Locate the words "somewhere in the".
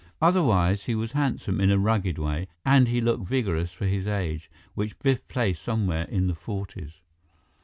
5.61-6.33